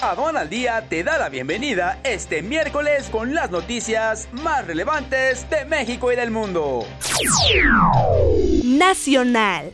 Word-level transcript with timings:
Aduan 0.00 0.36
al 0.36 0.50
Día 0.50 0.86
te 0.88 1.04
da 1.04 1.18
la 1.18 1.28
bienvenida 1.28 2.00
este 2.04 2.42
miércoles 2.42 3.08
con 3.10 3.34
las 3.34 3.50
noticias 3.50 4.28
más 4.32 4.66
relevantes 4.66 5.48
de 5.48 5.64
México 5.64 6.12
y 6.12 6.16
del 6.16 6.30
mundo. 6.30 6.84
Nacional. 8.64 9.72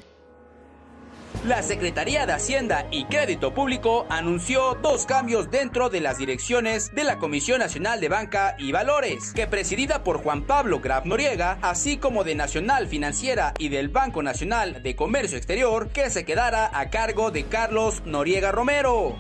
La 1.46 1.62
Secretaría 1.62 2.27
de 2.27 2.35
Hacienda 2.35 2.87
y 2.91 3.06
Crédito 3.06 3.54
Público 3.54 4.06
anunció 4.11 4.75
dos 4.75 5.06
cambios 5.06 5.51
dentro 5.51 5.88
de 5.88 6.01
las 6.01 6.19
direcciones 6.19 6.94
de 6.94 7.04
la 7.04 7.18
Comisión 7.18 7.60
Nacional 7.60 7.98
de 7.98 8.10
Banca 8.10 8.56
y 8.58 8.72
Valores, 8.72 9.32
que 9.32 9.46
presidida 9.46 10.04
por 10.04 10.22
Juan 10.22 10.42
Pablo 10.42 10.80
Graf 10.80 11.06
Noriega, 11.06 11.58
así 11.62 11.96
como 11.96 12.24
de 12.24 12.34
Nacional 12.34 12.88
Financiera 12.88 13.54
y 13.56 13.71
del 13.71 13.88
Banco 13.88 14.22
Nacional 14.22 14.82
de 14.82 14.94
Comercio 14.94 15.38
Exterior, 15.38 15.88
que 15.88 16.10
se 16.10 16.27
quedara 16.27 16.70
a 16.78 16.91
cargo 16.91 17.30
de 17.30 17.45
Carlos 17.45 18.02
Noriega 18.05 18.52
Romero. 18.52 19.16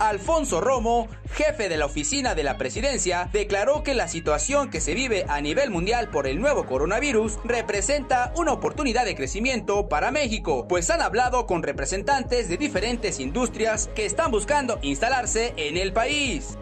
Alfonso 0.00 0.62
Romo, 0.62 1.08
jefe 1.34 1.68
de 1.68 1.76
la 1.76 1.84
oficina 1.84 2.34
de 2.34 2.42
la 2.42 2.56
presidencia, 2.56 3.28
declaró 3.32 3.82
que 3.82 3.94
la 3.94 4.08
situación 4.08 4.70
que 4.70 4.80
se 4.80 4.94
vive 4.94 5.26
a 5.28 5.42
nivel 5.42 5.70
mundial 5.70 6.08
por 6.08 6.26
el 6.26 6.40
nuevo 6.40 6.64
coronavirus 6.64 7.38
representa 7.44 8.32
una 8.34 8.52
oportunidad 8.52 9.04
de 9.04 9.14
crecimiento 9.14 9.90
para 9.90 10.10
México, 10.10 10.66
pues 10.66 10.88
han 10.88 11.02
hablado 11.02 11.46
con 11.46 11.62
representantes 11.62 12.48
de 12.48 12.56
diferentes 12.56 13.20
industrias 13.20 13.90
que 13.94 14.06
están 14.06 14.30
buscando 14.30 14.78
instalarse 14.80 15.52
en 15.56 15.76
el 15.76 15.92
país. 15.92 16.56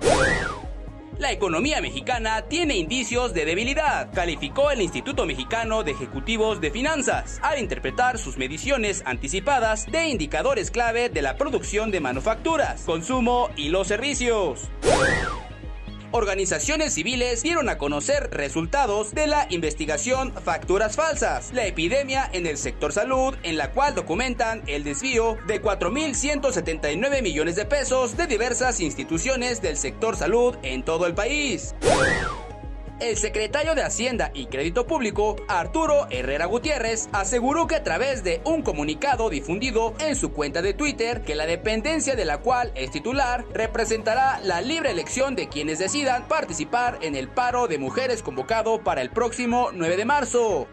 La 1.19 1.33
economía 1.33 1.81
mexicana 1.81 2.43
tiene 2.43 2.77
indicios 2.77 3.35
de 3.35 3.45
debilidad, 3.45 4.13
calificó 4.15 4.71
el 4.71 4.81
Instituto 4.81 5.27
Mexicano 5.27 5.83
de 5.83 5.91
Ejecutivos 5.91 6.61
de 6.61 6.71
Finanzas, 6.71 7.41
al 7.43 7.59
interpretar 7.59 8.19
sus 8.19 8.37
mediciones 8.37 9.03
anticipadas 9.05 9.87
de 9.87 10.07
indicadores 10.07 10.71
clave 10.71 11.09
de 11.09 11.23
la 11.23 11.37
producción 11.37 11.91
de 11.91 11.99
manufacturas, 12.01 12.83
consumo 12.83 13.51
y 13.57 13.71
los 13.71 13.89
servicios 13.89 14.69
organizaciones 16.13 16.95
civiles 16.95 17.43
dieron 17.43 17.69
a 17.69 17.79
conocer 17.79 18.31
resultados 18.33 19.15
de 19.15 19.27
la 19.27 19.47
investigación 19.51 20.33
Facturas 20.45 20.97
Falsas, 20.97 21.53
la 21.53 21.67
epidemia 21.67 22.29
en 22.33 22.47
el 22.47 22.57
sector 22.57 22.93
salud, 22.93 23.35
en 23.43 23.57
la 23.57 23.73
cual 23.73 23.95
documentan 23.95 24.63
el 24.67 24.85
desvío 24.85 25.37
de 25.47 25.63
4.179 25.63 27.23
millones 27.23 27.57
de 27.57 27.65
pesos 27.65 28.17
de 28.17 28.27
diversas 28.27 28.81
instituciones 28.81 29.63
del 29.63 29.77
sector 29.77 30.17
salud 30.17 30.57
en 30.63 30.83
todo 30.83 31.07
el 31.07 31.15
país. 31.15 31.75
El 33.01 33.17
secretario 33.17 33.77
de 33.77 33.83
Hacienda 33.83 34.33
y 34.35 34.47
Crédito 34.47 34.85
Público, 34.85 35.37
Arturo 35.47 36.09
Herrera 36.11 36.47
Gutiérrez, 36.47 37.09
aseguró 37.13 37.69
que 37.69 37.77
a 37.77 37.85
través 37.85 38.25
de 38.25 38.41
un 38.45 38.63
comunicado 38.63 39.31
difundido 39.31 39.95
en 40.01 40.17
su 40.17 40.33
cuenta 40.33 40.63
de 40.63 40.75
Twitter, 40.75 41.23
que 41.23 41.37
la 41.37 41.47
dependencia 41.47 42.17
de 42.17 42.25
la 42.25 42.39
cual 42.39 42.73
es 42.75 42.91
titular 42.91 43.45
representará 43.55 44.41
la 44.43 44.61
libre 44.63 44.91
elección 44.91 45.37
de 45.37 45.49
quienes 45.49 45.79
decidan 45.79 46.27
participar 46.27 46.99
en 47.01 47.15
el 47.15 47.29
paro 47.29 47.69
de 47.69 47.79
mujeres 47.79 48.21
convocado 48.21 48.83
para 48.83 49.01
el 49.01 49.11
próximo 49.11 49.71
9 49.73 49.97
de 49.97 50.05
marzo 50.05 50.67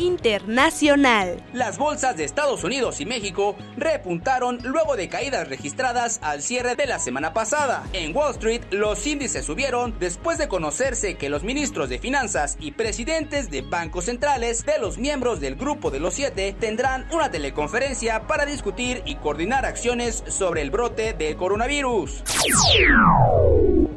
internacional. 0.00 1.42
Las 1.52 1.78
bolsas 1.78 2.16
de 2.16 2.24
Estados 2.24 2.64
Unidos 2.64 3.00
y 3.00 3.06
México 3.06 3.56
repuntaron 3.76 4.58
luego 4.62 4.96
de 4.96 5.08
caídas 5.08 5.48
registradas 5.48 6.18
al 6.22 6.42
cierre 6.42 6.74
de 6.74 6.86
la 6.86 6.98
semana 6.98 7.32
pasada. 7.32 7.84
En 7.92 8.16
Wall 8.16 8.32
Street, 8.32 8.62
los 8.70 9.06
índices 9.06 9.44
subieron 9.44 9.98
después 9.98 10.38
de 10.38 10.48
conocerse 10.48 11.16
que 11.16 11.28
los 11.28 11.44
ministros 11.44 11.88
de 11.88 11.98
Finanzas 11.98 12.56
y 12.60 12.72
presidentes 12.72 13.50
de 13.50 13.62
bancos 13.62 14.06
centrales 14.06 14.64
de 14.64 14.78
los 14.78 14.98
miembros 14.98 15.40
del 15.40 15.56
Grupo 15.56 15.90
de 15.90 16.00
los 16.00 16.14
Siete 16.14 16.56
tendrán 16.58 17.06
una 17.12 17.30
teleconferencia 17.30 18.26
para 18.26 18.46
discutir 18.46 19.02
y 19.04 19.16
coordinar 19.16 19.66
acciones 19.66 20.24
sobre 20.28 20.62
el 20.62 20.70
brote 20.70 21.12
del 21.12 21.36
coronavirus. 21.36 22.22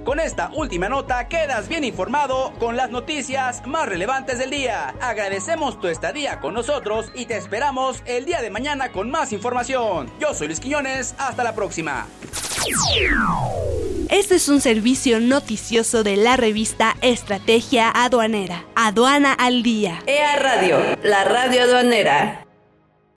Con 0.03 0.19
esta 0.19 0.49
última 0.53 0.89
nota 0.89 1.29
quedas 1.29 1.69
bien 1.69 1.85
informado 1.85 2.51
con 2.59 2.75
las 2.75 2.89
noticias 2.89 3.65
más 3.65 3.87
relevantes 3.87 4.37
del 4.37 4.49
día. 4.49 4.93
Agradecemos 4.99 5.79
tu 5.79 5.87
estadía 5.87 6.41
con 6.41 6.53
nosotros 6.53 7.09
y 7.15 7.25
te 7.25 7.37
esperamos 7.37 8.03
el 8.05 8.25
día 8.25 8.41
de 8.41 8.49
mañana 8.49 8.91
con 8.91 9.09
más 9.09 9.31
información. 9.31 10.11
Yo 10.19 10.33
soy 10.33 10.47
Luis 10.47 10.59
Quiñones, 10.59 11.15
hasta 11.17 11.43
la 11.43 11.55
próxima. 11.55 12.05
Este 14.09 14.35
es 14.35 14.49
un 14.49 14.59
servicio 14.59 15.21
noticioso 15.21 16.03
de 16.03 16.17
la 16.17 16.35
revista 16.35 16.97
Estrategia 17.01 17.89
Aduanera. 17.89 18.65
Aduana 18.75 19.31
al 19.31 19.63
Día. 19.63 20.03
EA 20.05 20.35
Radio, 20.37 20.79
la 21.01 21.23
radio 21.23 21.63
aduanera. 21.63 22.42